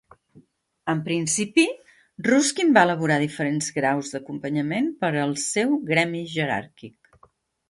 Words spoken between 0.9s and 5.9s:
En principi, Ruskin va elaborar diferents graus "d'acompanyament" per al seu